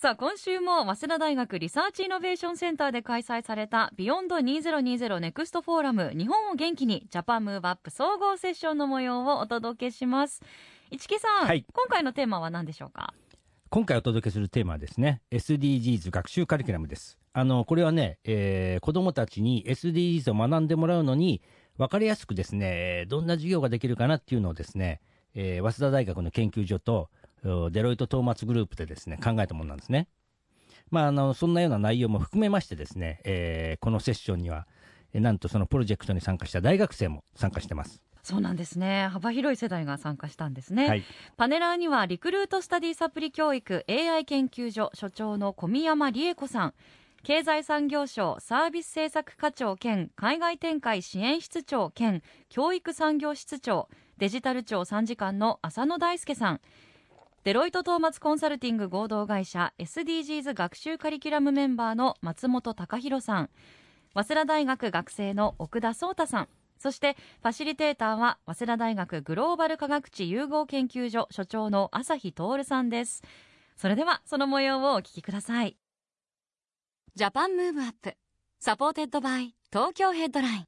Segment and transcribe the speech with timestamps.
[0.00, 10.40] さあ今週も早稲田大学リサーチイノベーションセンターで開催されたビヨンド2020ネクストフォーラム日本を元気にジャパンムーブアップ総合セッションの模様をお届けします。
[10.92, 11.64] 市木さん、はい。
[11.72, 13.12] 今回のテーマは何でしょうか？
[13.70, 17.18] 今回お届けするテーマはですね SDGs 学習カリキュラムです。
[17.32, 21.42] あのこれはね、えー子どもたちに SDGs を学んでもらうのに
[21.76, 25.00] 分かりやすくですねえーどんな授業ができるかなっていうのをですね、
[25.34, 30.08] えー早稲田大学の研究所とおデロイト・トーマツグループでですね考えたものなんですね。
[30.90, 34.66] まああのそんなような内容も含めましてですね、えーこのセッションには
[35.12, 38.02] えーなんとそのプロジェクトに参加した大学生も参加してます。
[38.22, 39.08] そうなんですね。
[39.08, 41.02] 幅広い世代が参加したんですね、はい。
[41.36, 46.74] パネラーにはリクルートスタディサプリ教育 AI 研究所所長の小宮山理恵子さん。
[47.22, 53.88] 経済産業省サービス政策課長兼海外展開支援室長兼教育産業室長。
[54.18, 56.60] デジタル庁参事官の浅野大輔さん
[57.44, 63.50] デロイトトーマツコンサルティング合同会社 SDGs 学習カリキュラムメンバーの松本隆弘さん。
[64.12, 66.48] 早稲田大学学生の奥田壮太さん。
[66.78, 73.22] そしてファシリテーターは早稲田大学グローバル科学地融合研究所所長の朝日徹さんです。
[73.76, 75.76] それではその模様をお聞きください。
[77.14, 78.16] ジャパンムーブアップ。
[78.58, 80.64] サポーテッドバイ東京ヘッドライン。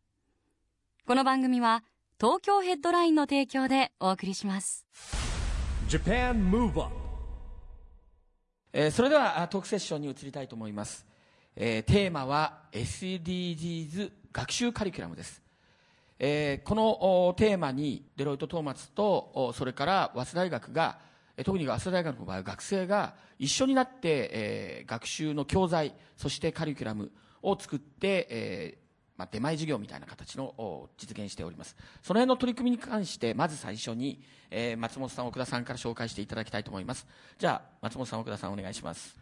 [1.05, 1.83] この番組は
[2.21, 4.87] 東京ヘッドラインの提供でお送りします。
[8.73, 11.05] えーそれではトークセッションに移りたいと思います、
[11.57, 15.43] えーテーマは SDGs 学習カリキュラムです、
[16.21, 20.99] えーこのおテーマにデロイト・トーマツとおそれから早稲田大学が
[21.37, 27.11] え特に早稲田大学の場合学生が一緒になって、えー学習の教材そしてカリキュラム
[27.43, 28.80] を作って、えー
[29.21, 37.07] まあ、出前授業みたいな形の実現しておりますその辺の取り組みに関してまず最初に、えー松本さん奥田さんから紹介していただきたいと思います
[37.39, 39.15] じゃあ松本さん奥田さんお願いします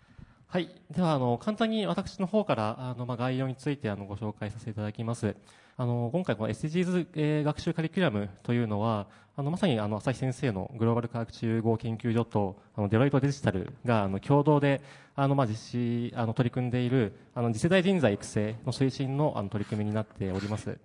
[0.46, 0.70] はい。
[0.90, 5.36] では、あの、簡単に私の方から、あの、まあ、概要について、あの、ご紹介させていただきます。
[5.80, 9.06] あの、今回、この SDGs、えー学習カリキュラムというのは、
[9.36, 14.80] あの、まさに、あの、朝日先生のグローバル科学中合研究所と、あの、デロイトデジタルが、あの、共同で、
[15.14, 20.76] あの、ま、実施、あの、取り組んでいる、あの、次世代人材育成の推進の、あの、取り組みになっております。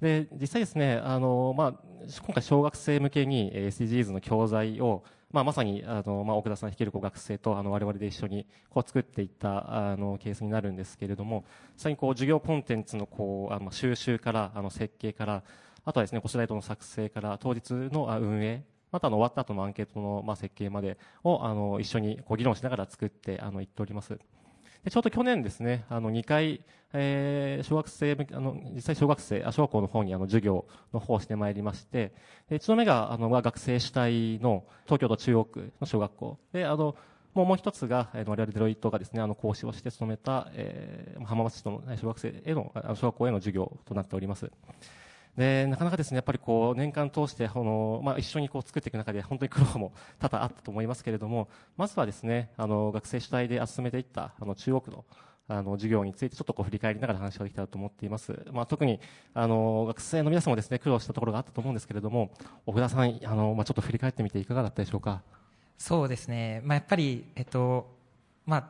[0.00, 1.74] で、実際ですね、あの、まあ、
[2.24, 11.44] 今回小学生向けに SDGs の教材を、まあ、まさに、あの、まあ、奥田さん率いる学生と、あの、我々で一緒に、こう、作っていった、あの、ケースになるんですけれども、
[11.74, 15.42] 実際にこう、授業コンテンツの、こう、あの、収集から、あの、設計から、
[15.84, 24.18] あとはですね、こうスライドの作成から、当日の運営、またあの、終わった後のアンケートの、まあ、設計までを、あの、一緒に、こう、議論しながら作って、あの、言っております。
[24.84, 26.60] でちょうど去年ですね、あの2回、
[26.92, 32.12] えー小学生、あの実際小学生、小学校の方にあの授業の方をしてまいりまして、
[32.48, 36.96] で一度目があの学生主体の東京都中央区の小学校で、あの
[37.32, 44.50] もうもう一つが、えー我々デロイトがですね、あの講師をして務めた、えー浜松市の小学生へ、の小学校への授業となっております。
[45.36, 55.04] でなかなかですねやっぱりこう年間通してこの、まあ、一緒にこう作っていく中で本当に苦労も多々あったと思いますけれどもまずはですねあの学生主体で進めていったあの中国の
[55.48, 59.00] あの授業についてちょっとこう振り返りながら話ができたらと思っています、まあ、特に
[59.34, 62.30] あの学生の皆さんもですね苦労したところがあったと思うんですけれども
[62.64, 65.22] 奥田さんあの、まあ、ちょっと振り返ってみていかがだったでしょうか？
[65.76, 67.90] そうですね、まあ、やっぱり、えっと
[68.46, 68.68] まあ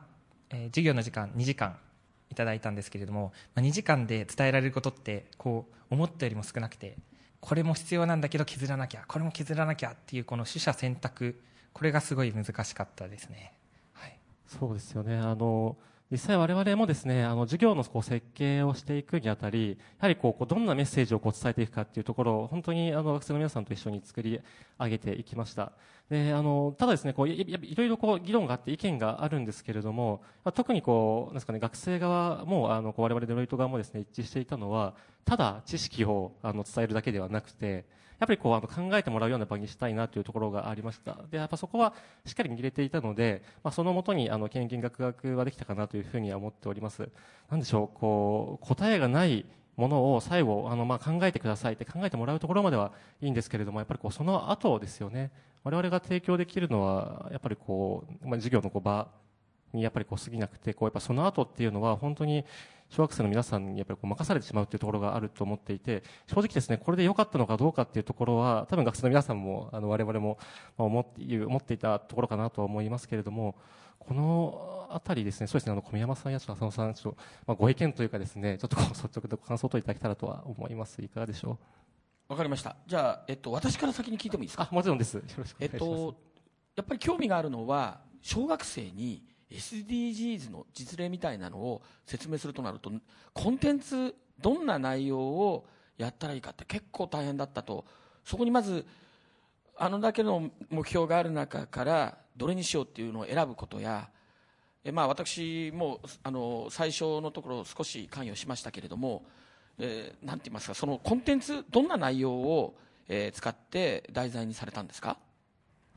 [0.49, 1.77] えー授業の時間2時間
[2.33, 6.97] いただいたんですけれども、まあ、2時間で伝えられることってこう思ったよりも少なくて
[7.39, 11.39] これも必要なんだけど削らなきゃこれも削らなきゃっていうこの取捨選択
[11.71, 13.53] これがすごい難しかったですね。
[13.93, 14.17] はい
[14.47, 15.17] そうですよね。
[15.17, 15.75] あの、
[16.11, 24.39] 実際我々もですね、あの、授業のこう設計をしていくにあたり、やはりこう、こうどんなメッセージをこう伝えていくかっていうところを、本当にあの、学生の皆さんと一緒に作り
[24.79, 25.71] 上げていきました。
[26.09, 30.21] で、あの、ただですね、こう、いいろいろこう、議論があって意見があるんですけれども、
[30.53, 34.93] 特にこう、なんですかね、学生側も、あの、こう我々デロイト側もですね、一致していたのは、
[35.25, 37.85] ただ知識をあの伝えるだけではなくて、
[38.23, 41.17] やっぱりこうあの考えてもらうような場にしたいなというところがありました。
[41.29, 41.93] で、やっぱそこは
[42.25, 47.09] しっかり握れていたので、まあ、そのもとにあの献金学学はできたかなというふうには思っております。
[47.49, 52.91] なんでしょう、こう、答えがないものを最後あのまあ考えてくださいって考えてもらうところまでは
[53.21, 55.31] いいんですけれどもやっぱりこうその後ですよね
[55.63, 59.07] 我々が提供できるのはやっぱりこう、まあ、授業のこう場
[59.73, 62.45] にやっぱりこう過ぎなくてこうやっぱその後っていうのは本当に
[62.89, 70.37] 小学生の皆さんにやっぱりこう任されてしまうっていうところがあると思っていて正直ですねこれで良かったのかどうかっていうところは多分学生の皆さんもあの我々も
[70.77, 73.55] まあ思って思っていたところかなとは思いますけれども
[73.99, 81.01] このあたりですねそうですねあの小宮山さんや浅野さんちょっと、まあ、ご意見というかですねちょっとこう率直なご感想といただけたらとは思います。
[81.01, 81.57] いかがでしょ
[82.29, 82.33] う？
[82.33, 82.75] わかりました。
[82.85, 84.67] じゃあ、えっと、私から先に聞いてもいいですか？
[84.71, 85.15] あもちろんです。
[85.15, 86.15] よろしくおえっ願いします、と、
[86.75, 89.23] やっぱり興味があるのは小学生に
[89.53, 92.91] SDGs の実例みたいなのを説明するとなると
[93.33, 95.65] コンテンツどんな内容を
[95.97, 97.85] やったらいいかって結構大変だったと。
[98.25, 98.85] そこにまず
[99.77, 104.09] あのだけの目標がある中からどれにしようっていうのを選ぶことや
[104.83, 109.23] えまあ私もあの最初のところ少し関与しましたけれども、
[109.79, 112.75] えーなんて言いますかそのコンテンツどんな内容を、
[113.07, 115.17] えー使って題材にされたんですか？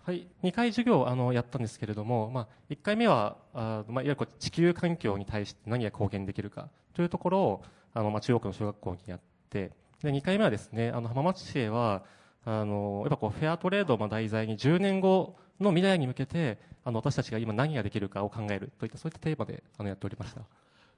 [0.07, 9.21] はい、2回授業あのやったんですけれども、まあ、1回目はあ、まあ、いわゆる地球環境に対して何が貢献できるかというところをあの、まあ、中国の小学校にやっ
[9.51, 9.73] て
[10.05, 12.05] で2回目はですねあの浜松市へは
[12.45, 20.43] あのやっぱこうフェアトレードを題材に10年後の未来に向けてあの私たちが今何ができるかを考えるといったそういったテーマであのやっておりました。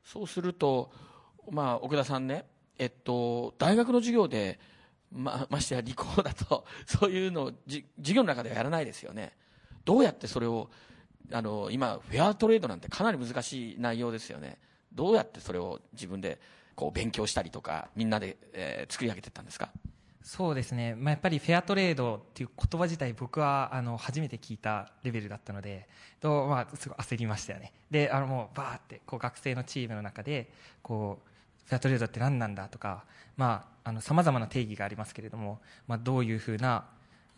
[0.04, 0.90] そうすると、
[1.50, 2.44] まあ、奥田さんね、
[2.78, 4.60] えっと、大学の授業で、
[5.12, 9.32] ま ましてや理工だと、 そういうのを授業の中ではやらないですよね。
[9.84, 10.70] どうやってそれを、
[11.32, 14.58] あの、今、フェアトレードなんてかなり難しい内容ですよね。
[14.92, 16.40] どうやってそれを自分で
[16.74, 19.70] こう勉強したりとか、みんなで、えー作り上げていったんですか？
[20.22, 25.88] そうですね、まあ、やっぱりフェアトレードっていう言葉自体僕はあの初めて聞いたレベルだったので
[26.20, 30.52] と、まあ、すごい焦りましたよねであのもうバーってこう学生のチームの中で
[30.82, 31.28] こう
[31.68, 33.04] フェアトレードって何なんだとか
[34.00, 36.86] さまざ、まな定義がありますけれども、まあ、どういうふうな、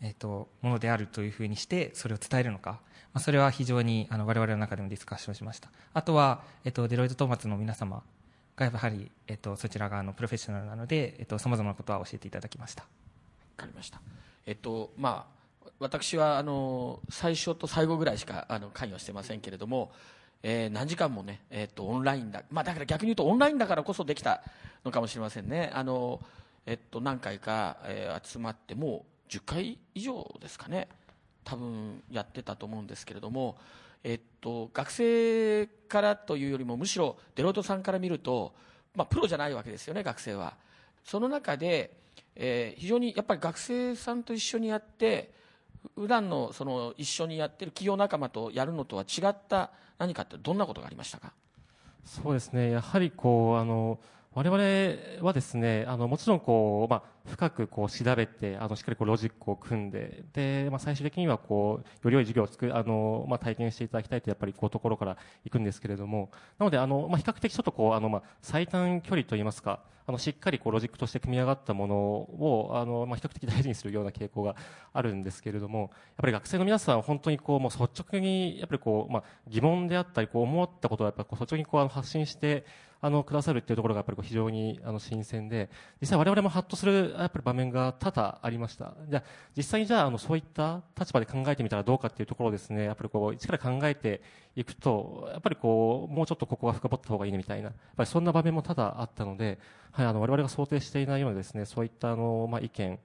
[0.01, 2.79] えっとものであるというふうにしてそれを伝えるのか、ま
[3.15, 5.69] あ、それは非常にあの我々の中でもディスカッションしました。
[5.93, 8.01] あとは、えっとデロイト・トーマツの皆様
[8.55, 12.83] がやはり、えっとそちら側のプロフェッショナルなのでさまざまなことは教えていただきました。
[12.83, 12.87] わ
[13.57, 14.01] かりました。
[14.45, 15.41] えっと、まあ、
[15.79, 19.91] 私は、あの、最初と最後ぐらいしか、あの、関与してませんけれども、
[20.43, 22.43] えー何時間もね、えっと、オンラインだ。
[22.49, 24.41] まあ、だから逆に言うと、オンラインだからこそできた
[24.83, 25.71] のかもしれませんね。
[25.73, 26.19] あの、
[26.65, 30.87] えっと、何回か、えー集まって、もう10回以上ですかね。
[31.43, 33.57] 多分やってたと思うんですけれども、
[34.03, 38.53] えっと、学生からというよりもむしろデロイトさんから見ると、
[38.95, 40.55] まあ、プロじゃないわけですよね学生は
[41.03, 41.91] その中で、
[42.35, 45.31] えー非常にやっぱり学生さんと一緒にやって
[45.95, 51.33] 普段のその一緒にやってる企業仲間とやるのとは違った何かってどんなことがありましたか？
[52.05, 53.99] そうですね、やはりこうあの
[54.33, 74.55] 我々はですね、あのもちろんこうまあ深くこう調べて、あのしっかりこうロジックを組んで、でまあ最終的にはこうより良い授業を作るあのまあ体験していただきたいとやっぱりこうところから行くんですけれども、なのであのまあ比較的ちょっとこうあのまあ最短距離といいますか、あのしっかりこうロジックとして組み上がったものをあのまあ比較的大事にするような傾向が
[74.93, 82.65] あるんですけれども、やっぱり学生の皆さんは本当にこうもう率直にやっぱりこうまあ疑問であったりこう思ったことをやっぱりこう率直にこうあの発信して
[83.03, 88.93] あのくださるっていうところがやっぱりこう非常にあの新鮮で、実際我々もハッとするやっぱり場面が多々ありました。
[89.09, 89.23] じゃあ
[89.57, 94.21] 実際にじゃああのそういった立場で考えてみたらどうかっていうところをですね、やっぱりこう一から考えて
[94.55, 99.57] いくと、やっぱりこうもうちょっとここは深掘った方がいいねみたいな、やっぱりそんな場面も多々あったので、
[99.91, 102.99] はいあの我々が想定していないようなですね、そういったあのまあ意見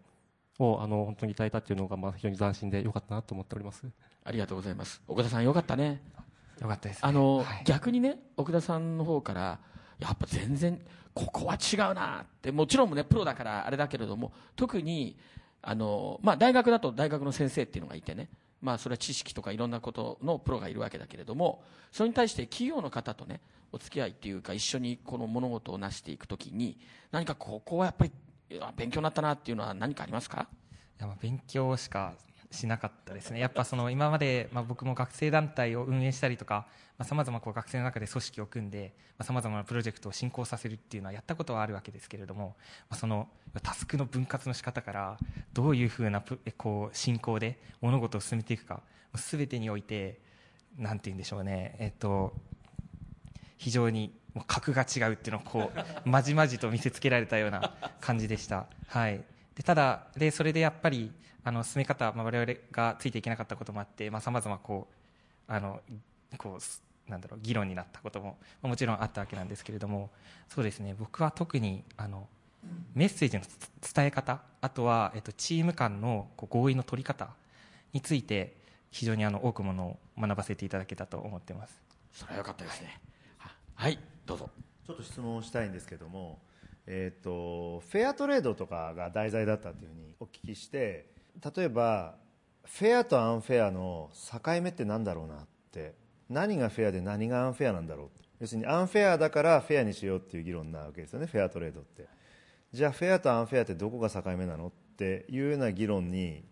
[0.59, 3.87] をあの本当にいただいたっていうのがまあ非常に斬新で良かったなと思っております。
[4.25, 6.03] ありがとうございます奥田さんよかったね
[6.61, 9.61] よかったです、ね、あの、はい逆にね奥田さんの方から
[9.99, 10.81] やっぱ全然
[11.15, 15.17] ここは違うなってもちろんねプロだからあれだけれども特に
[15.63, 18.29] あの、まあ、大学だと大学の先生っていうのがいてね、
[18.61, 23.41] まあ、それは知識とかいろんなことのプロがいるわけだけれどもそれに対して企業の方とね
[23.73, 26.79] お付き合いっていうか一緒にこの物事を成していくときに
[27.11, 28.13] 何かここはやっぱり
[28.77, 30.47] 勉強になったなっていうのは何かありますか？
[30.99, 32.15] いやまあ勉強しか
[32.51, 36.67] しなかったですね、やっぱその今まで、まあ、僕も学生団体を運営したりとか、
[37.03, 42.57] さまざ、ま学生の中で組織を組んで、さまざ、まなプロジェクトを進行させるっていうのはやったことはあるわけですけれども、
[42.89, 43.29] まあ、その
[43.63, 45.19] タスクの分割の仕方から、
[45.53, 46.23] どういうふうな
[46.57, 48.83] こう進行で物事を進めていくか、
[49.15, 50.21] すべてにおいて、
[50.79, 52.35] なんて言うんでしょうね、えっと、
[53.57, 58.67] 非常にもう格が違うっていうのをこう まじまじと見せつけられたような感じでした。
[58.89, 59.25] はい、
[59.55, 61.13] でただでそれでやっぱり
[61.47, 64.89] あの進め方、まあ、我々がついていけなかったこともあってさまざ、まこ
[65.49, 65.81] うあの
[66.39, 70.11] こうすなんだろう議論になったこともまあもちろんあったわけなんですけれども
[70.49, 72.27] そうですね僕は特にあの
[72.97, 77.29] メッセージのつ伝え方あとは、えっと、チーム間のこう合意の取り方
[77.93, 78.57] について
[78.91, 81.81] 非常にあの多くものを学ばせていただけたと思っています。
[82.13, 83.01] それはよかったですね。
[83.39, 84.51] ははいどうぞ。
[84.85, 86.41] ちょっと質問したいんですけども、
[86.87, 92.17] えー、とフェアトレードとかが題材だったというふうにお聞きして例えば
[92.65, 95.95] フェアとアンフェアの境目って何だろうなって
[96.29, 98.09] 何がフェアで何がアンフェアなんだろう。
[98.41, 102.07] 要するにアンフェアだからフェアにしようっていう議論なわけですよねフェアトレードって。
[102.73, 106.45] じゃあフェアとアンフェアってどこが境目なのっていうような議論に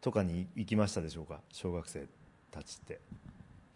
[0.00, 2.06] とかに行きましたでしょうか小学生
[2.50, 3.00] たちって。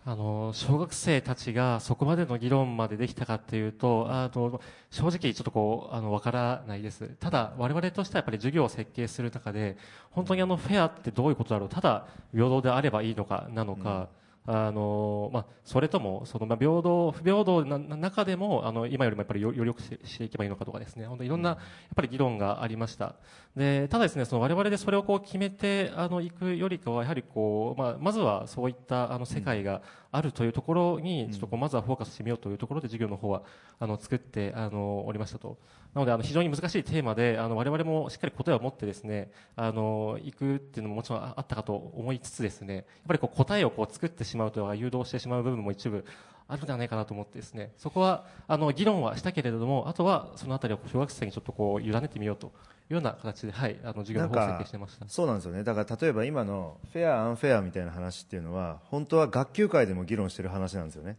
[0.07, 7.09] あの小学生たちがそこまでの議論までできたかっていうとあの正直ちょっとこうあのわからないです。
[7.19, 9.79] ただ我々としてはやっぱり授業を設計する中で
[10.11, 11.69] 本当にあのフェアってどういうことだろう？
[11.71, 14.09] ただ平等であればいいのかなのか、
[14.47, 21.07] あのまあ、それともその、まあ、平等不平等な中でもあの今よりもやっぱりよより良くししていけばいいのかとかですね。
[21.07, 21.59] 本当いろんなやっ
[21.97, 23.15] ぱり議論がありました。
[23.57, 29.81] でただですねその我々でそれをこう決めてあのいくよりかはやはりこう、まあ、まずはそういったあの世界が
[30.13, 33.43] あるというところにちょっとこうまずはフォーカスしてみようというところで授業の方は
[33.79, 35.59] あの作ってあのおりましたと
[35.95, 46.05] なのであの非常に難しいテーマであの我々もしっかり答えを持ってですねあの行くっていうのももちろんあったかと思いつつですねやっぱりこう答えをこう作ってしまうと誘導してしまう部分も一部
[46.49, 52.51] あるのではないかなと思ってですねそこはあの議論はしたけれどもあとはそのあたりを小学生にちょっとこう委ねてみようとい
[52.91, 55.09] うような形で、はい、あの授業の方を設計してました。
[55.09, 55.65] そうなんですよね。
[55.65, 61.17] だから例えば今のフェアアンフェアみたいな話っていうのは本当は学級会でも議論してる話なんですよね、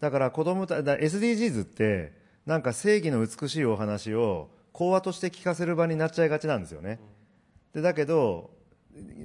[0.00, 6.98] だから子供ただ SDGs ってなんか正義の美しいお話を講話として聞かせる場になっちゃいがちなんですよね、
[7.72, 8.50] でだけど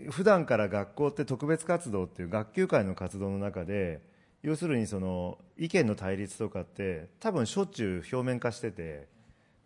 [0.10, 4.02] 普段から学校って特別活動っていう学級会の活動の中で
[4.44, 9.08] 要するにその意見の対立とかって多分しょっちゅう表面化してて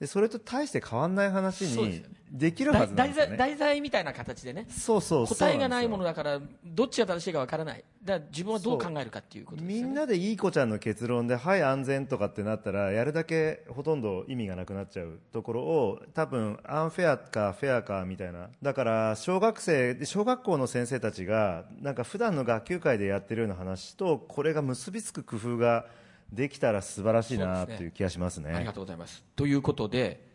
[0.02, 3.38] でそれと大して変わらない話にできるはずなんですよね。
[3.38, 4.66] 題材みたいな形でね。
[4.68, 5.38] そうそうそう。
[5.38, 7.84] 答えがないものだだからどっちが正しいかわからない。
[8.04, 9.84] だから自分はどう考えるかっていうことですよね。
[9.84, 18.50] みんなでいい子ちゃんの結論ではい安全とかってなったらやるだけほとんど意味がなくなっちゃうところを多分アンフェアかフェアかみたいな。
[18.60, 25.86] だから小学生小学校の先生たちがなんか普段の学級会でやってるような話とこれが結びつく工夫が
[26.32, 27.76] できたら素晴らしいなそうですね。
[27.76, 28.52] っていう気がしますね。
[28.54, 29.24] ありがとうございます。
[29.36, 30.28] ということで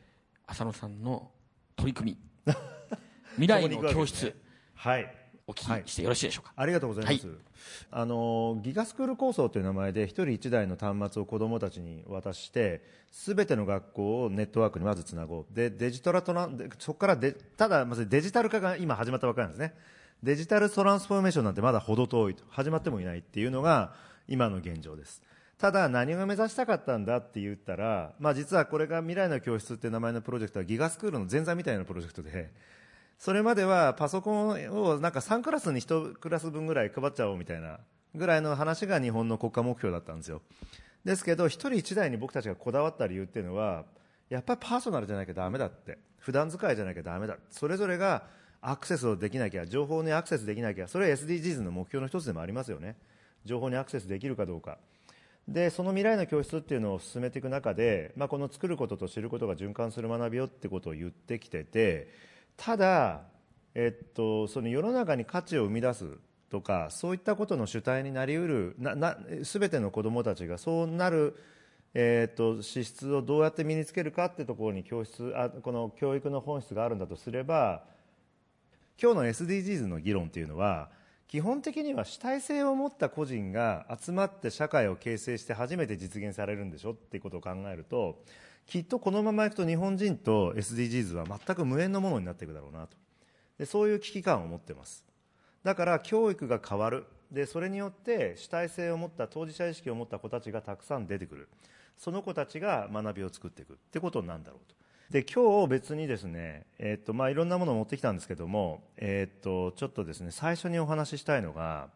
[0.47, 1.31] 浅野さんの
[1.76, 2.53] 取り組み。
[3.37, 4.35] 未来の教室。
[4.75, 5.26] はい。
[5.49, 7.29] お聞きしてよろしいでしょうか、ありがとうございます、
[7.93, 15.47] あのギガスクール構想という名前で一人一台の端末を子どもたちに渡してすべての学校をネットワークにまずつなごう。
[15.53, 19.75] でデジタルトランでそこからでただまずデジタル化が今始まったばかりなんですね。
[20.21, 22.43] デジタルトランスフォーメーションなんてまだ程遠いと。
[22.49, 23.95] 始まってもいないっていうのが
[24.26, 25.23] 今の現状です
[25.59, 32.51] ただ何を目指したかったんだって言ったら、まあ、実はこれが未来の教室って名前のプロジェクトはギガスクールの前座みたいなプロジェクトで
[33.19, 37.79] それまではパソコンをなんか3クラスに1クラス分ぐらい配っちゃおうみたいな
[38.15, 40.43] ぐらいの話が日本の国家目標だったんですよ。
[41.05, 43.85] ですけど1人1台に僕たちがこだわった理由っていうのは
[44.29, 45.99] やっぱりパーソナルじゃなきゃダメだって。
[46.27, 48.25] 普段使いじゃなきゃダメだそれぞれが
[48.61, 52.97] アクセスをできなきゃ情報にアクセスできなきゃそれは SDGs の目標の一つでもありますよね。
[53.45, 54.79] 情報にアクセスできるかどうか。
[55.49, 62.09] でその未来の教室っていうのを進めていく中で、まあ、この作ることと知ることが循環する学びよってことを言ってきてて
[62.57, 63.23] ただ、
[63.75, 66.19] えっと、その世の中に価値を生み出す
[66.50, 71.37] とかそういったことの主体になりうるなな全ての子どもたちがそうなる、
[71.95, 77.85] えっと資質をどうやって身につけるかってところに教室あこの教育の本質があるんだとすれば
[79.00, 80.88] 今日の SDGs の議論っていうのは
[81.28, 88.23] 基本的には主体性を持った個人が集まって社会を形成して初めて実現されるんでしょっていうことを考えると
[88.66, 92.97] きっとこのままいくと日本人と SDGs は全く無縁のものになっていくだろうなと。
[93.59, 95.04] でそういう危機感を持ってます。
[95.62, 97.06] だから教育が変わる。
[97.30, 101.49] でそれによって主体性を持った当事者意識を持った子たちがたくさん出てくる。
[101.97, 104.75] その子たちが学びを作っていくってことなんだろうと。
[105.11, 111.91] で今日別にですね、えっとまあ、いろんなものを持ってきたんですけども、えっとちょっとですね最初にお話ししたいのが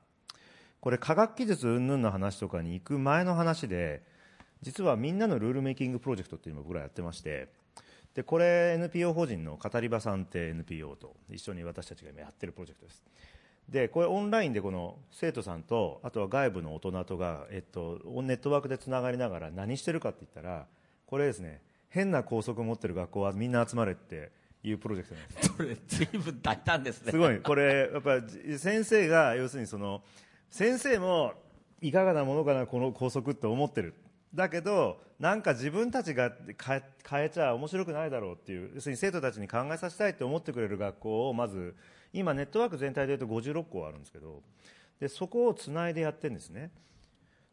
[0.80, 4.02] これ科学技術云々の話とかに行く前の話で
[4.62, 7.48] 実はみんなのルールメイキングプロジェクトっていうのを僕らやってまして
[8.14, 13.02] でこれ NPO 法人の語り場さんって NPO と一緒に私たちが今やってるプロジェクトです。
[13.68, 20.66] でこれオンラインでこの生徒さんとあとは外部の大人とが、えっと、ネットワークでつながりながら何してるかって言ったら
[21.06, 24.32] これですね変な校則を持ってる学校はみんな集まれって
[24.62, 27.12] いうプロジェクトなんです それ随分大胆ですね。
[27.12, 27.40] すごい。
[27.40, 30.02] これやっぱり先生が要するにその
[30.50, 31.34] 先生も
[31.80, 33.94] いかがなものかなこの校則って思ってる。
[34.34, 36.32] だけどなんか自分たちが
[36.64, 38.70] 変え変えちゃ面白くないだろうっていう。
[38.74, 41.74] 要するに生徒たちに考えさせたいって思ってくれる学校をまず
[42.12, 44.42] 今ネットワーク全体でいうと56校あるんですけど
[45.00, 46.70] でそこをつないでやってるんですね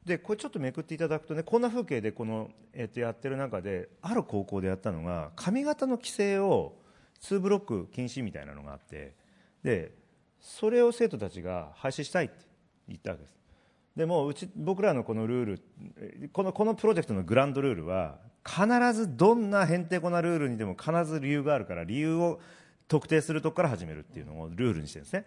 [0.08, 6.76] でこれちょっとめくっていただくとねこんな風景でこの、えっとやってる中である高校でやったのが髪型の規制を
[7.22, 9.14] 2ブロック禁止みたいなのがあって
[9.64, 9.92] で
[10.40, 12.36] それを生徒たちが廃止したいって
[12.88, 13.38] 言ったわけです。
[13.98, 22.40] でもうち僕らのこのルールこのこのプロジェクトのグランドルールは必ずどんなへんてこなルールにでも必ず理由があるから理由を
[22.88, 25.26] 特定するとこから始めるっていうのをルールにしてるんですね。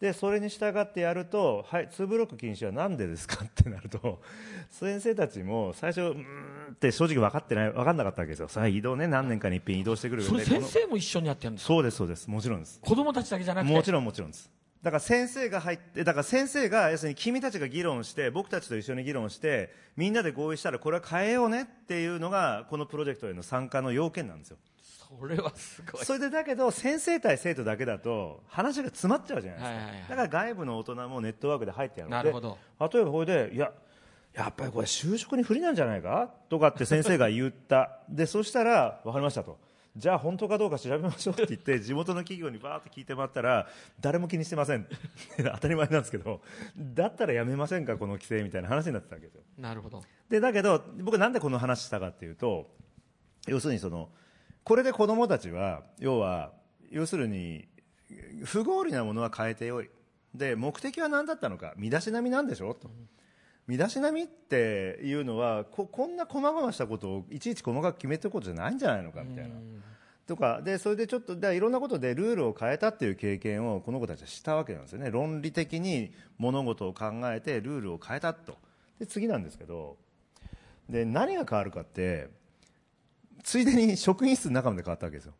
[0.00, 4.20] でそれに従ってやると、はい、2ブロック禁止はなんでですかってなると
[4.68, 8.48] 先生たちも最初うーんって正直分かってない分かんなかったわけですよ。
[8.48, 9.06] さあ移動ね。
[9.06, 10.44] 何年かに一遍移動してくるよね。
[10.44, 12.28] それ先こ生も一緒にやってるんですそうですそうです。
[12.28, 12.78] もちろんです。
[12.80, 13.72] 子供たちだけじゃなくて？
[13.72, 14.50] もちろんもちろんです。
[14.82, 24.58] だから先生が入ってだから先生が要するに君たちが議論して僕たちと一緒に議論してみんなで合意したらこれは変えようねっていうのがこのプロジェクトへの参加の要件なんですよ
[25.08, 26.04] それはすごい。
[26.04, 30.08] それでだけど先生対生徒だけだと話が詰まっちゃうじゃないですか、はいはいはい。
[30.08, 32.58] だから外部の大人もネットワークで入ってやるなるほど。
[32.78, 33.72] で例えばこれでいや
[34.34, 38.00] やっぱりこれ就職に不利なんじゃないかとかって先生が言った。
[38.08, 39.58] でそしたら分かりましたと。
[39.96, 43.66] じゃあ本当かどうか調べましょうって言って地元の企業にバーって聞いてもらったら
[43.98, 44.86] 誰も気にしてません。
[45.38, 46.42] 当たり前なんですけど。
[46.76, 49.42] だったらやめませんかこの規制みたいな話になってたわけですよ。
[49.56, 50.02] なるほど。
[50.28, 52.68] でだけど僕なんでこの話したかっていうと
[53.46, 54.10] 要するにその
[54.66, 56.50] これで子供たちは要は
[56.90, 57.68] 要するに
[58.44, 59.88] 不合理なものは変えてよい。
[60.34, 61.72] で目的は何だったのか。
[61.76, 62.90] 身だしなみなんでしょと。
[63.68, 69.54] 身だしなみっていうのはここんな細々したことをいちいち細かく決めておくことじゃないんじゃないのかみたいな。
[70.26, 70.60] とか。
[70.62, 75.12] でそれでちょっとでいろんなことでルールを変えたっていう経験をこの子たちはしたわけなんですよね。
[75.12, 78.58] 論理的に物事を考えてルールを変えたと。
[78.98, 79.96] で次なんですけど。
[80.88, 82.30] で何が変わるかって
[83.42, 85.34] ついでに職員室の中まで変わったわけですよ。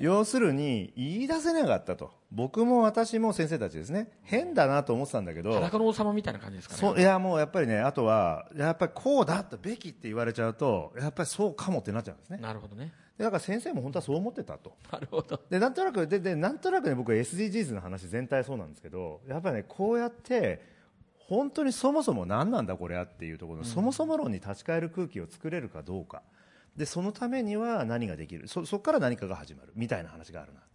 [0.00, 2.10] 要するに言い出せなかったと。
[2.32, 4.10] 僕も私も先生たちですね。
[4.22, 5.52] 変だなと思ってたんだけど。
[5.52, 6.80] 裸の王様みたいな感じですかね。
[6.80, 12.38] そういやもうやっぱりねあとはやっぱりこうだったべきって言われちゃうとやっぱりそうかもってなっちゃうんですね。
[12.38, 12.92] なるほどね。
[13.16, 14.72] でだから先生も本当はそう思ってたと。
[14.90, 15.40] なるほど。
[15.48, 20.62] でなんとなくででなんとなくね僕は SDGs の話全体そうなんですけどやっぱりねこうやって
[21.16, 26.22] 本当にそもそも何なんだこれはっていうところの、そもそも論に立ち返る空気を作れるかどうか
[26.76, 28.48] でそのためには何ができる？
[28.48, 29.72] そそこから何かが始まる？
[29.74, 30.66] みたいな話があるなと。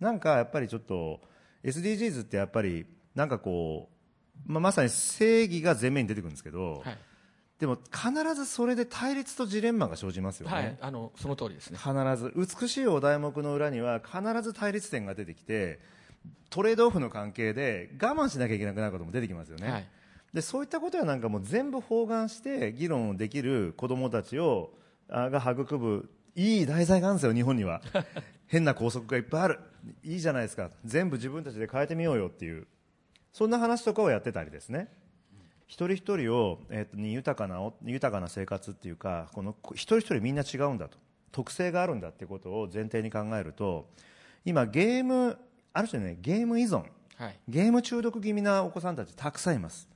[0.00, 1.20] なんかやっぱりちょっと
[1.62, 3.90] SDGs ってやっぱりなんかこ
[4.48, 6.98] う、まあ、まさに正義が前面に出てくるんですけど、はい、
[7.58, 11.78] でも必ずそれで対立とジレンマが生じますよね、はい、あのその通りですね。
[11.78, 12.32] 必ず。
[12.34, 15.80] 美しいお題目の裏には必ず対立点が出てきて
[16.48, 19.86] トレードオフの関係で我慢しなきゃいけなくなることも出てきますよね、はい。
[20.32, 24.79] でそういったことはなんかもう全部包含して議論できる子どもたちをあ
[25.10, 27.82] が育むいい題材があるんですよ日本には。
[28.46, 29.60] 変な校則がいっぱいある。
[30.02, 30.70] いいじゃないですか。
[30.84, 32.66] 全部自分たちで変えてみようよっていう。
[33.32, 34.88] そんな話とかをやってたりですね。
[35.66, 40.98] 一人一人を、えっとに豊かなお豊かな生活っていうかこの一人一人みんな違うんだと。
[41.30, 43.88] 特性があるんだってことを前提に考えると
[44.44, 45.38] 今ゲーム
[45.72, 46.84] ある種ねゲーム依存。
[47.16, 47.38] はい。
[47.48, 49.88] ゲーム中毒気味なお子さんたちたくさんいます。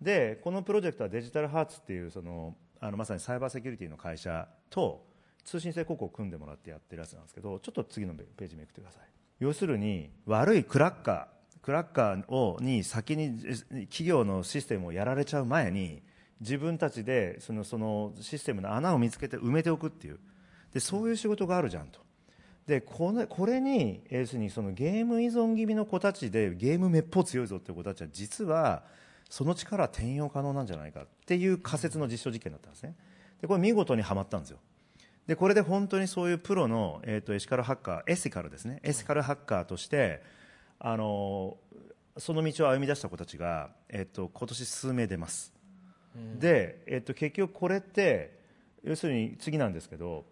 [0.00, 5.06] でこのプロジェクトはデジタルハーツっていうそのあのまさにサイバーセキュリティの会社と
[5.44, 9.02] 通信制広告を組んでもらってやってるやつなんですけどちょっと次のページめくってください。
[9.40, 13.38] 要するに悪いクラッカークラッカーをに先に
[13.86, 16.02] 企業のシステムをやられちゃう前に
[16.40, 20.18] 自分たちでそのそのシステムの穴を見つけて埋めておくっていう。
[20.72, 22.00] でそういう仕事があるじゃんと。
[22.66, 28.82] でこれこれに要するにそのゲーム依存気味の子たちでゲームめっぽう強いぞっていう子たちは実は
[29.28, 32.94] その力は転用可能なんじゃないかっていう仮説の実証実験だったんですね。
[33.40, 34.58] でこれ見事にはまったんですよ。
[35.26, 38.80] でこれで本当にそういうプロの、えー、とエシカルハッカーエシカルですね。
[38.82, 40.22] エシカルハッカーとして
[40.78, 41.58] あの
[42.16, 45.52] その道を歩み出した子たちが、えー、と今年数名出ます、
[46.38, 48.38] で、えー、と結局これって
[48.82, 50.24] 要するに次なんですけど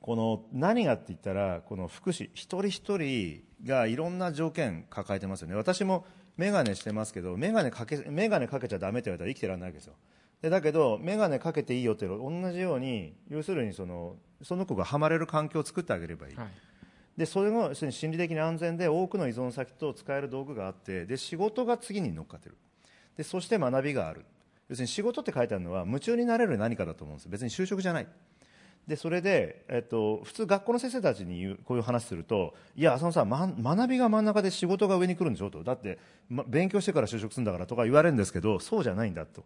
[0.00, 5.54] この何がって言ったらこの福祉一人一人がいろんな条件抱えてますよね。
[5.54, 6.06] 私も
[6.36, 9.94] 眼鏡してますけど眼鏡かけ眼鏡かけちゃダメって言われたら生きてられないわけですよ。
[10.42, 16.48] でだけど眼鏡かけていいよっていうの同じように要するにそのその子がはまれる環境を作ってあげればいい、はい。
[17.16, 22.56] でそれが要するに心理的に安全で多くの依存先と使える道具があってで仕事が次に乗っかってる。
[23.16, 24.24] でそして学びがある。
[24.68, 27.28] 要するに仕事って書いてあるのは夢中になれる何かだと思うんです。
[27.28, 28.08] 別に就職じゃない
[28.86, 35.62] でそれで、えっと、普通学校の先生たちに言うこういう話するといや浅野さん、ま、学びが真ん中で仕事が上に来るんでしょと。
[35.64, 39.44] だって、ま、勉強してから就職するんだからとか言われるんですけどそうじゃないんだと。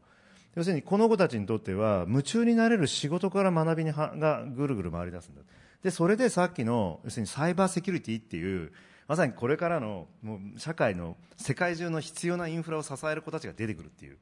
[0.57, 5.43] 要するにこの子たちにとっては夢中になれる仕事から学びにはがぐるぐる回り出すんだ
[5.85, 8.73] でそれでさっきの要するにサイバーセキュリティっていう
[9.07, 14.19] まさにこれからのもう社会の世界中の必要なインフラを支える子たちが出てくるっていう。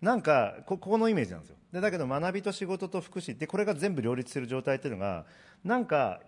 [0.00, 1.56] なんかこここのイメージなんですよ。
[1.72, 5.24] でだけど学びと仕事と福祉でこれが全部両立している状態っていうのが
[5.64, 6.20] なんか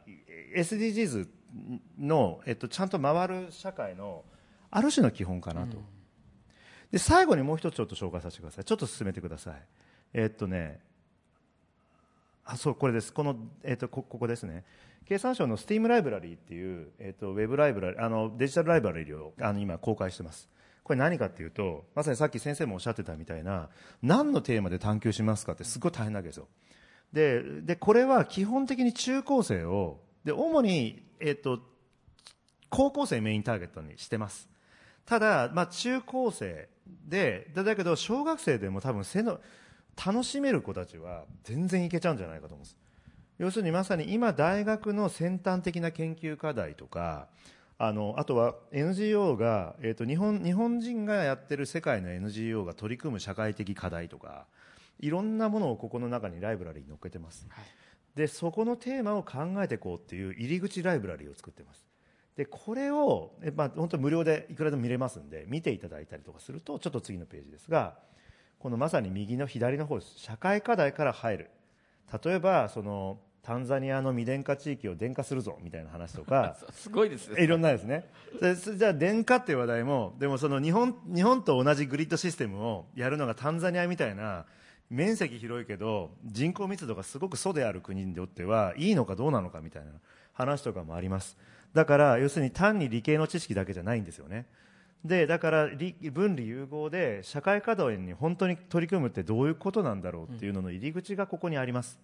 [0.57, 1.29] SDGs
[1.99, 4.25] の、えっと、ちゃんと回る社会の
[4.71, 5.79] ある種の基本かなと、
[6.91, 8.65] で最後にもう一つちょっと紹介させてください。
[8.65, 9.55] ちょっと進めてください。
[10.13, 10.81] えっとね
[12.45, 13.13] あそうこれです。
[13.13, 14.65] この、えっとこここですね。
[15.07, 20.49] 経産省の STEAM ライブラリーっていう、えっと、ウェブライブラリあのデジタルライブラリーをあの今公開してます
[20.87, 23.71] これ何かっていうとまさにさっき先生もおっしゃってたみたいな
[24.03, 26.47] 何のテーマで探求しますかってすごい大変なわけですよ。
[27.13, 31.59] ででこれは基本的に中高生をで主に、えっと、
[32.71, 34.49] 高校生メインターゲットにしてます。
[35.07, 39.41] ただ、まあ、中高生でだだけど小学生でも多分背の
[39.97, 42.77] 楽しめる子たちは全然いけちゃうんじゃないかと思うんです。
[43.39, 47.27] 要するにまさに今大学の先端的な研究課題とか
[47.79, 54.47] あのあとは NGO が、えー、と日本日本人がやってる世界の NGO が取り組む社会的課題とか
[54.99, 57.47] いろんなものをここの中にライブラリーに載っけてます、
[58.15, 61.85] でそこのテーマを考えていこうっていう入り口ライブラリーを作ってます。
[62.35, 67.95] でこれを、えまあ、本当無料でいくらでも見れますんで見ていただいたりとかするとちょっと次のページですが
[68.59, 70.15] このまさに右の左の方です。
[70.19, 71.51] 社会課題から入る。
[72.25, 76.57] 例えばそのタンザニアの未電化地域を電化するぞみたいな話とか。
[76.75, 78.11] すごいですねいろんなですね。
[78.41, 84.47] でじゃあ電化っていう話題もでもその日本日本と同じグリッドシステムをやるのがタンザニアみたいな
[84.91, 89.93] 面積広いけど人口密度がすごく素である国にとってはいいのかどうなのかみたいな
[90.33, 91.37] 話とかもあります。
[91.73, 94.47] だから要するに単に理系の知識だけじゃないんですよね。
[95.05, 102.01] でだから理分離融合で社会稼働に本当に取り組むってどういうことなんだろうっていうのの入り口がここにあります、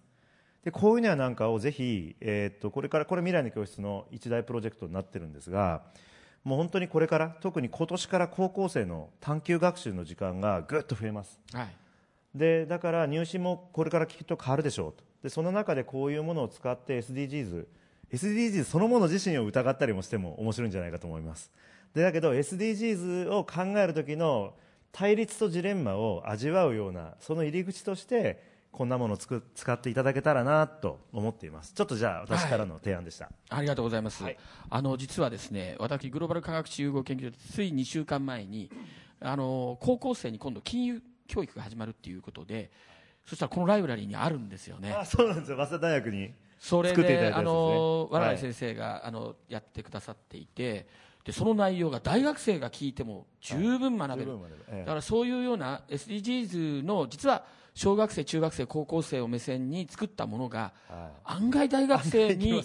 [0.63, 5.81] でこういうのやなんかをぜひ、えーっとこれからこれ未来の教室の一大プロジェクトになってるんですが
[6.43, 11.39] もう本当にこれから特に今年から高校生の探究学習の時間がぐっと増えます。
[11.53, 11.67] はい。
[12.35, 15.03] でだから入試もこれからきっと変わるでしょうと。
[15.21, 17.65] でその中でこういうものを使って SDGs
[18.11, 21.51] SDGs そのもの自身を疑ったりもしても面白いんじゃないかと思います。
[21.93, 24.53] でだけど SDGs を考える時の
[24.91, 31.73] 対立とジレンマを味わうようなその入り口としてこんなものをつく使っていただけたらなと思っています。
[31.73, 34.37] ちょっとじゃあ私からの提案でした、ありがとうございます、はい。
[34.67, 38.71] あの実はですね私グローバル科学史融合研究所でつい2週間前に
[39.21, 42.71] あの高校生に今度金融教育が始まるっていうことで
[43.25, 44.91] そしたらこのライブラリーにあるんですよね。
[44.91, 45.57] あそうなんですよ。
[45.57, 47.43] 早稲田大学にそれ作っていただいでね。
[47.43, 48.35] の我はい。
[48.35, 50.87] 々先生が、あのやってくださっていて
[51.23, 54.65] でその内容が大学生が聞いても十分学べる、十分学べる。
[54.69, 54.79] ええ。
[54.79, 61.21] だからそういうような SDGs の実は小学生中学生高校生を目線に作ったものがはい。
[61.25, 62.61] 案外大学生に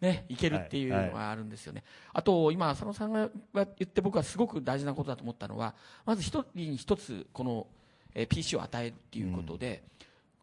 [0.00, 7.66] ね、いけるっていうのがあるんですよね、あと今、浅野さんが言って僕はすごく大事なことだと思ったのはまず一人に一つこの、
[8.14, 9.82] えー PC を与えるっていうことで、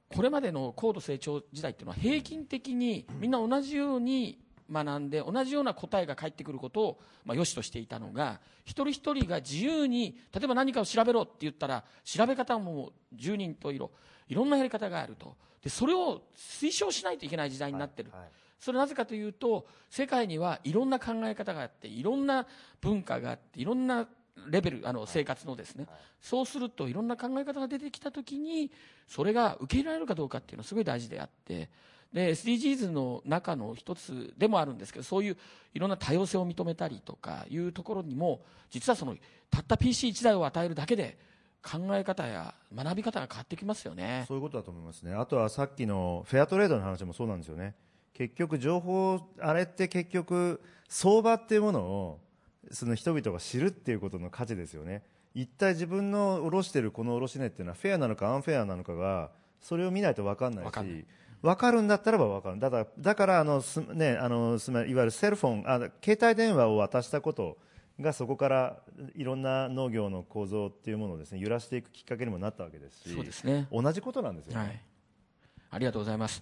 [0.09, 4.39] これまでの高度成長時代っていうのは平均的にみんな同じように
[4.71, 13.91] 学んで同じような答えが返ってくることを、まあ、良しとしていたのが一人一人が自由に例えば何かを調べろって言ったら調べ方も10人と色
[14.27, 15.35] いろんなやり方があると。
[15.63, 18.21] でそれを推奨しないといけない時代になってる、はい
[18.59, 22.47] それなぜかというと世界にはいろんな考え方があっていろんな
[22.81, 24.07] 文化があっていろんな
[24.49, 25.87] レベルあの生活のですね、
[26.21, 28.71] そうするといろんな考え方が出てきた時に
[29.07, 31.69] それが受け入れられるかどうかっていうのはすごい大事であって
[32.13, 35.37] で SDGs の中の一つでもあるんですけどそういう
[35.73, 39.15] いろんな多様性を認めたりとかいうところにも実はその
[39.49, 41.17] たった PC1 台を与えるだけで
[41.61, 44.23] 考え方や学び方が変わってきますよね。
[44.27, 45.13] そういうことだと思いますね。
[45.13, 47.75] あとはさっきのフェアトレードの話もそうなんですよね。
[48.13, 52.19] 結局情報、あれって結局相場っていうものを
[52.71, 55.03] その人々が知るっていうことの価値ですよね。
[55.35, 59.29] 一体自分の卸してるこの卸値っていうのはフェアなのかアンフェアなのかが
[59.61, 61.05] それを見ないと分かんないわかんないし、
[61.41, 62.59] 分かるんだったらば分かる。
[62.59, 67.57] だからだからあのすねあのすまいわゆるセルフォンあ携帯電話を渡したこと
[67.99, 68.77] がそこから
[69.15, 74.59] いろんな農業の構造っていうものをですね揺らしていくきっかけにもなったわけですし、そうですね同じことなんですよね。
[74.59, 74.81] はい、
[75.71, 76.41] ありがとうございます。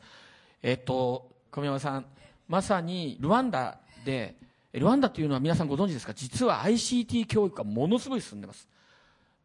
[0.62, 2.06] えっと、小宮山さん、
[2.48, 4.36] まさにルワンダで、
[4.74, 6.14] えルワンダというのは皆さんご存知ですか？
[6.14, 8.68] 実は ICT 教育がものすごい進んでます。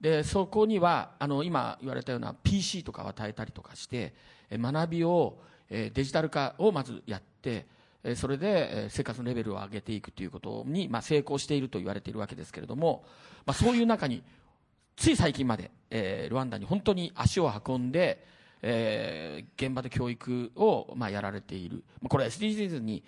[0.01, 4.15] で、そこには、あの、今言われたような PC とかを与えたりとかして、
[4.51, 7.67] 学びを、デジタル化をまずやって、
[8.17, 13.05] それで、生活のレベルを上げていくということに、まあ、成功していると言われているわけですけれども、
[13.45, 14.23] まあ、そういう中に、
[14.97, 18.25] つい最近まで、えールワンダに本当に足を運んで、
[18.63, 23.03] えー現場で教育を、まあ、やられている、まあこれは SDGs に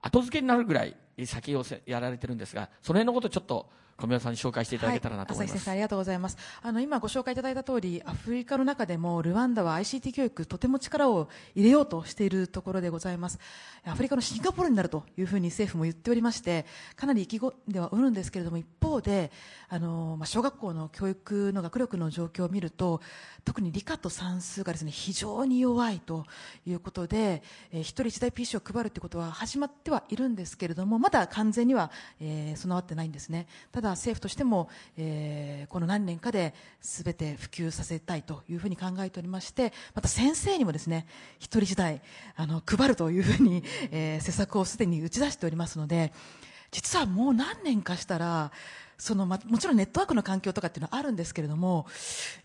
[0.00, 3.68] 後付けになるぐらい先をせやられてるんですがその辺のことをちょっと
[4.02, 6.36] 小宮さんに紹介していただけたらなと思います、はい、先生ありがとうございます。
[6.60, 13.38] あの今ご紹介いただいた通りアフリカの中でもルワンダは ICT 教育とても力を入れようとしているところでございます。
[13.84, 19.30] アフリカのシンガポールになるというふうに政府も言っておりましてかなり意気込んではおるんですけれども一方で
[19.68, 23.00] あの、まあ、小学校の教育の学力の状況を見ると
[23.44, 26.26] 特に理科と算数がですね非常に弱いと
[26.64, 33.48] いうことで、えー、一人一台 PC を配るということは始まってはいるんですけれどもまだ完全には、えー、備わってないんですね。
[33.72, 41.06] ただ政府としても、えー、この何年かで全て普及させたいというふうに考えておりましてまた先生にもですね
[41.38, 42.00] 一人一台
[42.36, 46.12] あの配るというふうに、えー、施策をすでに打ち出しておりますので
[46.70, 48.52] 実はもう何年かしたら
[48.96, 51.86] その、ま、もちろんネットワークの環境とかっていうのはあるんですけれども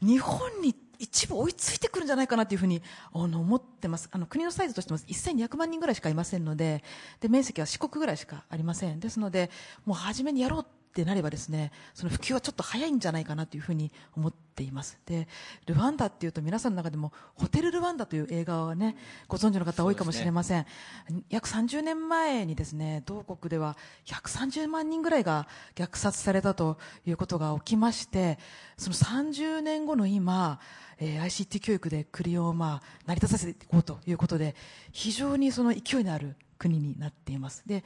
[0.02, 2.82] 日本に一部追いついてくるんじゃないかなというふうに
[3.14, 4.10] あの思ってます。
[4.12, 6.84] あの国のサイズとしても1200万人ぐらいしかいませんので
[7.20, 9.00] で面積は四国ぐらいしかありません。
[9.00, 9.50] ですので
[9.86, 10.66] もう初めにやろう
[10.98, 14.98] ってなればですねその普及はちょっと早いんじゃないかなというふうに思っています。
[15.06, 15.28] で
[15.68, 20.66] ルワンダっていうと皆さんの中でもホテルルワンダという映画はねご存知の方多いかもしれません、
[21.12, 28.40] ね、約30年前にですね同国では130万人ぐらいが虐殺されたということが起きまして
[28.76, 30.60] その30年後の今
[31.00, 34.56] えー、ICT 教育で国を、まあ、成り立たせていこうということで
[34.92, 37.62] 非常にその勢いのある国になっています。
[37.68, 37.84] で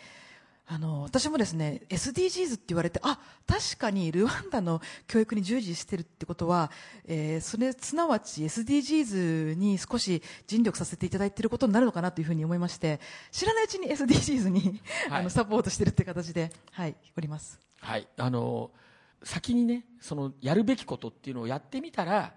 [0.68, 6.72] あの私もですね SDGs って言われてあ確かにルワンダの教育に従事してるってことは、
[7.06, 17.60] えー、それすなわち SDGs に少し尽力させていただいていることになるのかなというふうに思いまして知らないうちに SDGs に、はい、あのサポートしているという形で、はい、おります。
[17.82, 18.72] はいあの
[19.24, 22.34] 先にねそのやるべきことっていうのをやってみたら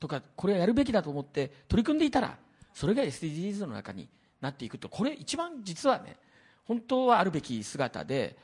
[0.00, 2.36] とかこれはやるべきだと思って取り組んでいたら
[2.74, 4.08] それが SDGs の中に
[4.40, 6.16] なっていくとこれ一番実はね
[6.66, 8.36] 本当はあるべき姿で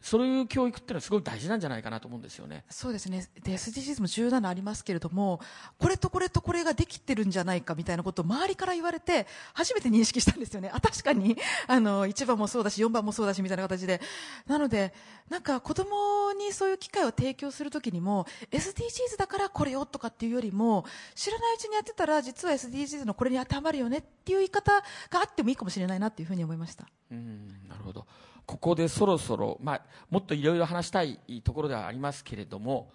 [0.00, 2.64] そういう教育っていうのはすごい大事なんじゃないかなと思うんですよね。
[2.70, 3.28] そうですね。
[3.42, 5.40] で、SDGs も17ありますけれども、
[5.78, 10.70] これとこれとこれができてるんじゃないかみたいなことを周りから言われて、初めて認識したんですよね。
[10.72, 11.36] あ、確かに、
[11.66, 14.00] あの、1番もそうだし、4番もそうだし、みたいな形で。
[14.46, 14.94] なので、
[15.28, 26.86] なんか子供にそういう機会を提供するときにも、SDGs だからこれよとかっていうよりも、知らないうちにやってたら、実は SDGs のこれに当てはまるよねっていう言い方があってもいいかもしれないなっていうふうに思いました。
[27.10, 28.06] うん、なるほど。
[28.50, 32.90] ここでそろそろ、まあ、もっといろいろ話したいところではありますけれども、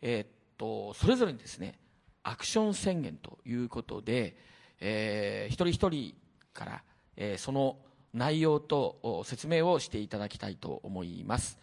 [0.00, 1.74] えー、っとそれぞれにですね
[2.22, 4.36] アクション宣言ということで、
[4.78, 6.14] えー、一人一人
[6.54, 6.82] から、
[7.16, 7.78] えー、その
[8.14, 11.58] 内容と説明をしていただきたいと思います、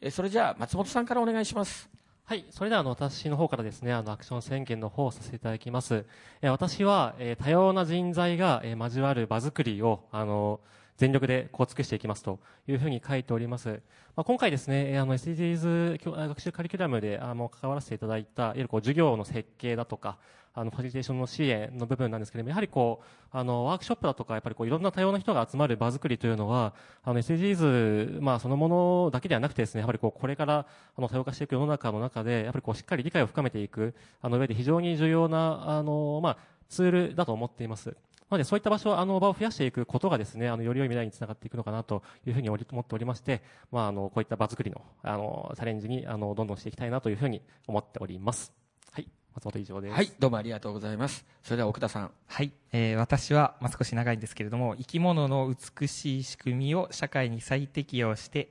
[0.00, 1.88] えー、それじゃあ松本さんからお願いします
[2.24, 2.44] はい。
[2.50, 6.04] それでは、あの、私の方からですね、あの、アクション宣言の方をさせていただきます。
[6.42, 10.60] え私は、え多様な人材が、え交わる場作りを、あの、
[10.98, 13.80] 全力でこう尽くしていきますというふうに書いております。
[14.16, 20.18] まあ、今回ですね、あの SDGs 学習カリキュラムであの関わらせていただいた、いわゆるこう授業の設計だとか、
[20.54, 37.96] あのファシリテーションの支援の部分なんですけれども、やはりこう、あのワークショップだとか、やっぱりこういろんな多様な人が集まる場作りというのは、あの SDGs、まあそのものだけではなくてですね、やはりこうこれからあの多様化していく世の中の中で、やっぱりこうしっかり理解を深めていく、あの上で非常に重要な、あの、まあ、ツールだと思っています。
[38.30, 48.52] なので、そういった場所、あの、場を増やしていくことがですね、あの、より良い未来につながっていくのかなというふうに思っておりまして、まあ、あの、こういった場作りの、あの、チャレンジに、あの、どんどんしていきたいなというふうに思っております。
[48.92, 49.08] はい。
[49.34, 49.94] 松本以上です。
[49.94, 51.24] はい、どうもありがとうございます。
[51.42, 52.10] それでは奥田さん。
[52.26, 58.50] はい、えー、私は、まあ、少し長いんですけれども、生き物の美しい仕組みを社会に再適用して、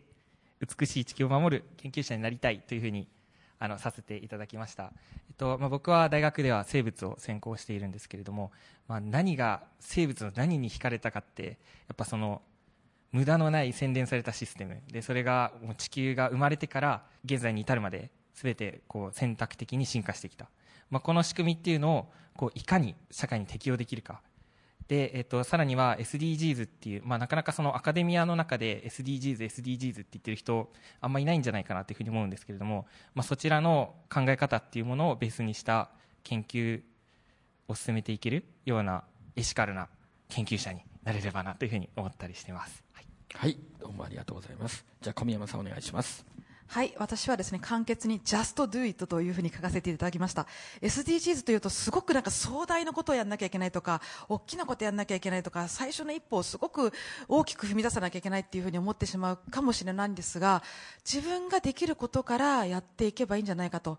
[0.60, 3.08] 美しい地球を守る研究者になりたいというふうに
[3.60, 4.92] あのさせていただきました、
[5.30, 8.52] えっとまあ、僕は大学では生物を専攻しているんですけれども、
[8.88, 12.42] まあ、何が生物の何に惹かれたかってやっぱその
[13.12, 14.82] 無駄のない洗練されたシステム。
[14.92, 20.50] でそれがもう地球が生まれてから現在に至るまで全てこう選択的に進化してきた、
[20.90, 24.22] まあ、この仕組みっていうのをこういかに社会に適用できるか。
[24.88, 30.72] で、えっと、さらには SDGs っていう、まあ、なかなかそのアカデミアの中で SDGs、SDGs って言ってる人、
[31.02, 35.90] あんまりいないんじゃないかなというふうに思うんですけれども、まあ、そちらの考え方っていうものをベースにした
[36.24, 36.82] 研究
[37.68, 39.04] を進めていけるような
[39.36, 39.90] エシカルな
[40.30, 42.84] 研究者になれればなというふうに思ったりしています。
[42.94, 44.86] はい、はい、どうもありがとうございます。
[45.02, 46.26] じゃあ小宮山さんお願いします。
[46.70, 50.48] はい、私はですね、簡潔に Just Do It というふうに書かせていただきました。
[50.82, 56.92] SDGs というとすごくなんか壮大なことをやんなきゃいけないとか、大きなことやんなきゃいけないとか、最初の一歩をすごく
[57.30, 60.62] 大きく踏み出さなきゃいけないっていうふうに思ってしまうかもしれないんですが、
[61.06, 63.98] 自分ができることからやっていけばいいんじゃないかと。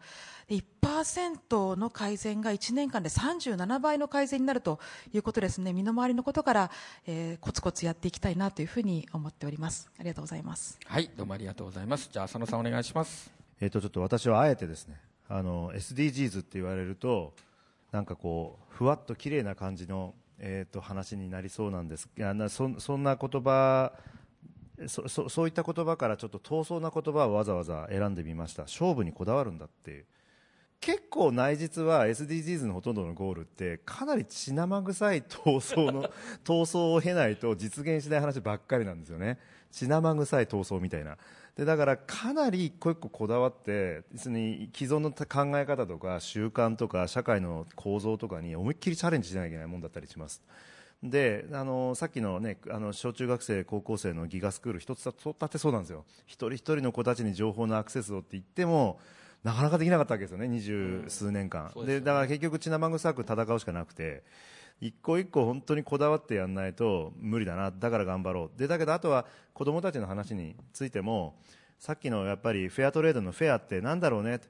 [0.50, 4.78] 1%の改善が1年間で37倍の改善になると
[5.12, 5.72] いうことですね。
[5.72, 6.70] 身の回りのことから、
[7.06, 9.88] えーコツコツやっていきたいなというふうに思っております。
[9.98, 10.78] ありがとうございます。
[10.84, 13.32] はいどうもありがとうございますじゃあ浅野さんお願いします。
[13.60, 17.34] えー、とちょっと私はあえてですねあの SDGs って言われると
[17.92, 22.08] なんかこうふわっと綺麗な感じの、えー、と話になりそうなんです。
[22.16, 23.92] いやなそそんな言葉
[24.86, 28.62] そそそういった言葉からちょっと闘争な言葉をわざわざ選んでみました。
[28.62, 30.06] 勝負にこだわるんだっていう。
[30.80, 36.04] 結構内実は SDGs のほとんどのゴールってかなり血生臭い闘争の
[36.44, 39.38] 闘争を経ないと実現しない話ばっかりなんですよね。
[39.70, 41.18] 血生臭い闘争みたいな。
[41.56, 50.40] でだからかなり一個一個こだわって別に既存の考え方とか習慣とか社会の構造とかに思いっきりチャレンジしなきゃいけないもんだったりします。
[51.02, 56.04] であのさっきの,、ね、あの小中学生、高校生のギガスクール一つだってそうなんですよ。
[56.26, 59.00] 一人一人の子たちに情報のアクセスをって言っても
[59.44, 62.00] なかなかできなかったわけですよね、二十数年間、そうですよね。
[62.00, 64.22] でだから結局、血生臭く戦うしかなくて
[64.80, 68.58] 一個一個本当にこだわってやらないと無理だな、だから頑張ろう。
[68.58, 71.34] でだけどあとは子供たちの話についても
[71.78, 74.40] さっきのやっぱりフェアトレードのフェアってなんだろうね。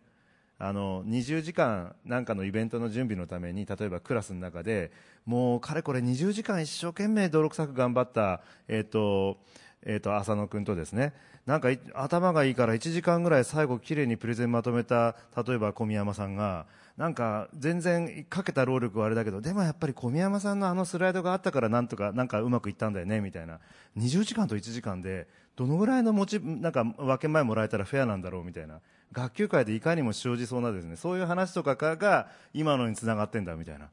[0.61, 4.91] あの20時間なんかのイベントの準備のために例えばクラスの中で
[5.25, 9.39] もうかれこれ20時間一生懸命泥臭く頑張った、えーと
[9.85, 11.13] えー、と浅野君とですね。
[11.47, 16.67] なんか頭がいいから1時間ぐらい最後きれいにプレゼンまとめた例えば小宮山さんが
[16.99, 23.61] なんか全然かけた労力はあれだけどでもやっぱり小宮山さんのあのスライドがあったからなんとかなんかうまくいったんだよねみたいな。
[23.97, 28.81] 20時間と1時間でどのぐらいの持ちなんか分け前もらえたらフェアなんだろうみたいな。
[29.13, 30.97] 学級会でいかにも生じそうなですね。
[30.97, 33.89] そういう話とかが今のにつながってんだみたいな。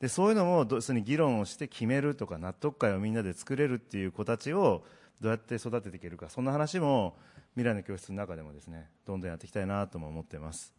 [0.00, 4.82] でそういうのも要する議論をして決めるとか納得感をみんなで作れるっていう子たちを
[5.20, 7.16] どうやって育てていけるかそんな話も
[7.54, 10.74] 未来の教室の中でもですねどんどんやっていきたいなとも思っています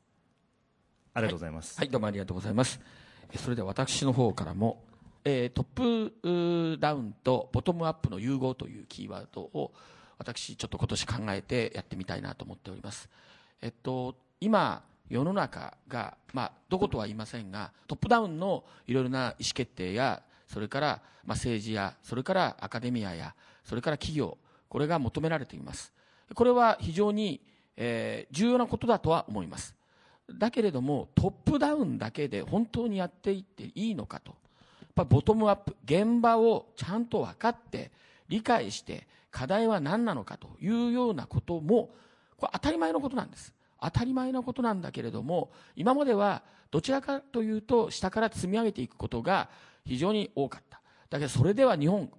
[1.13, 2.79] ありがとうございます、はい、どうもありがとうございます。
[3.31, 4.83] えそれでは私の方からも、
[5.25, 9.73] えートップダウンとボトムアップの融合というキーワードを
[10.17, 13.09] 私ちょっと今年考えてやってみたいなと思っております。
[13.61, 23.35] えっと、今、世の中が、まあ、どことは言いませんが、トップダウンのいろいろな意思決定や、それから、まあ、政治や、それからアカデミアや、
[23.67, 24.37] それから企業、
[24.69, 25.93] これが求められています。
[26.33, 27.41] これは非常に、
[27.75, 29.77] えー重要なことだとは思います。
[30.33, 34.31] だけれどもトップダウンだけで本当にやっていっていいのかと
[34.81, 37.91] やっぱボトムアップ現場をちゃんと分かって
[38.27, 41.91] 理解して課題は何なのかというようなことも
[42.37, 49.49] これ当たり前のことなんです当たり前のことなんだけれども今まではどちらかというと下から積み上げていくことが
[49.85, 52.11] 非常に多かっただけどそれでは日本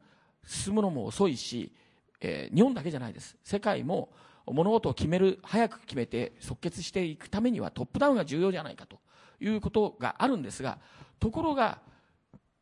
[0.44, 1.72] 進むのも遅いし、
[2.20, 3.36] えー日本だけじゃないです。
[3.42, 4.10] 世界も
[4.52, 8.98] 物事を決める早く決めて即決していくためにはトップダウンが重要じゃないかと
[9.40, 10.78] いうことがあるんですが
[11.18, 11.78] ところが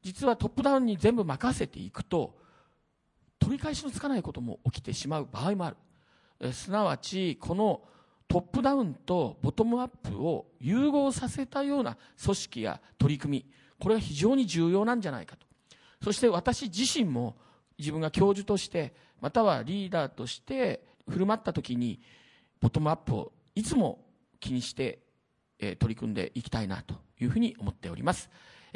[0.02, 2.36] 実はトップダウンに全部任せていくと
[3.38, 5.76] 取り返しのつかないことも起きてしまう場合もある。
[6.40, 7.82] えーすなわちこの
[8.28, 13.46] トップダウンとボトムアップを融合させたような組織や取り組み
[13.78, 15.46] これは非常に重要なんじゃないかと。
[16.02, 17.36] そして私自身も
[17.78, 22.00] 自分が教授としてまたはリーダーとして振る舞った時に
[22.60, 24.04] ボトムアップをいつも
[24.40, 24.98] 気にして、
[25.58, 28.28] えー取り組んでいきたいなというふうに思っております。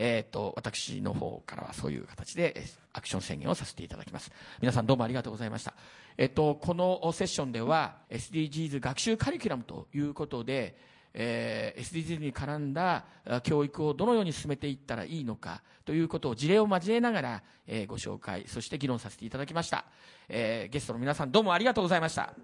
[0.02, 4.32] えー、と私の方からはそういう形でアクション宣言をさせていただきます
[4.62, 5.74] 皆さんどうもありがとうございました、
[6.16, 10.74] えっと、このセッションでは SDGs 学習カリキュラムということで、
[11.14, 19.84] えー SDGs に絡んだあ教育をどのように進めていったらいいのかということを事例を交えながら、えーご紹介そして議論させていただきました、
[20.28, 22.34] えーゲストの皆さんどうもありがとうございました。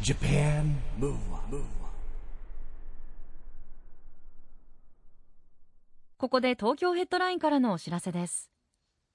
[0.00, 1.60] Japan Move Up,
[6.18, 8.50] ここで東京ヘッドラインからのお知らせです。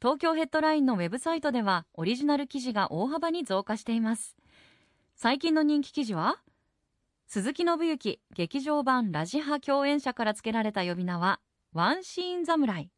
[0.02, 4.36] 東京ヘッドラインのウェブサイトではオリジナル記事が大幅に増加しています。
[5.16, 6.38] 最近の人気記事は
[7.34, 11.40] 鈴木信之劇場版ラジハ共演者から付けられた呼び名は
[11.74, 12.92] ワンシーン侍。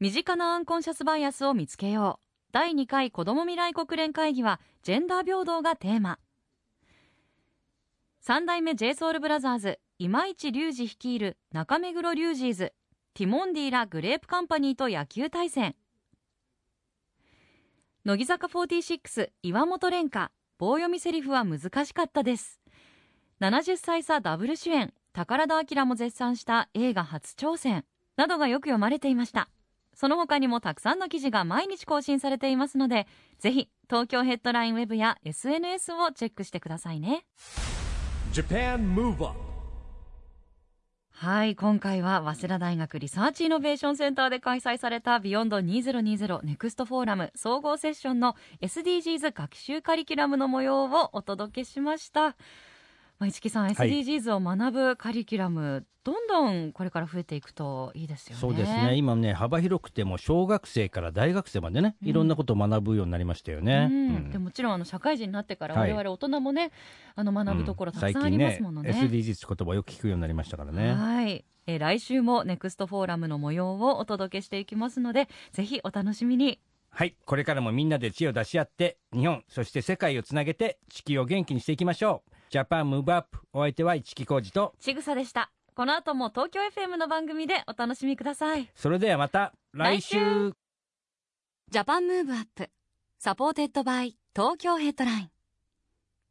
[0.00, 2.50] 身近なアンコンシャスバイアスを見つけよう。
[2.50, 6.18] 第2回子ども未来国連会議はジェンダー平等がテーマ。
[8.20, 12.72] 三代目 j ソ o ルブラザーズ今市隆二率いる中目黒リュージーズ
[13.14, 15.76] ティモンディらグレープカンパニーと野球対戦。
[18.04, 20.32] 乃木坂46岩本蓮香。
[20.58, 22.60] 棒読みセリフは難しかったです。
[23.40, 27.84] 70歳差ダブル主演宝田明も絶賛した映画初挑戦
[28.16, 29.48] などがよく読まれていました。
[29.94, 33.06] その他にもたくさんの記事が毎日更新されていますので
[33.38, 37.24] ぜひ東京ヘッドラインウェブや SNS をチェックしてくださいね。
[41.18, 52.36] はい今回は早稲田大学リサーチイノベーションセンターで開催されたビヨンド2020ネクストフォーラム総合セッションの SDGs 学習カリキュラムの模様をお届けしました。
[53.18, 58.40] まあ、市木さん、はい SDGs を学ぶカリキュラム、どんどんこれから増えていくといいですよね。
[58.40, 63.88] そうですね今ね幅広くても小学生から大学生までねいろんなことを学ぶようになりましたよね。
[63.90, 66.70] うんうんでもちろんあの社会人になってからはい我々大人もね、
[67.14, 68.90] あの学ぶところたくさんありますものね。
[68.90, 70.92] SDGs って言葉をよく聞くようになりましたからね。
[70.92, 76.60] はい、えー来週もネクストフォーラムの模様をお届けしていきますのでぜひお楽しみに
[76.90, 82.35] はい、これからもみんなで知恵を出し合って、日本、そして世界をつなげて、地球を元気にしていきましょう。
[82.48, 85.50] ジャパンムーブアップ、お相手は市木浩二と、ちぐさでした。
[85.74, 88.70] この後も東京 FM の番組でお楽しみください。
[88.74, 90.16] それではまた来週。
[90.16, 90.20] 来
[90.50, 90.54] 週。
[91.70, 92.70] ジャパンムーブアップ
[93.18, 95.30] サポーテッドバイ東京ヘッドライン。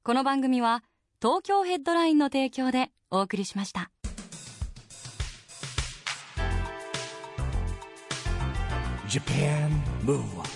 [0.03, 0.83] この番組は
[1.21, 3.91] 東京ヘッドラインの提供でお送りしました。
[9.07, 9.69] Japan
[10.05, 10.54] Move Up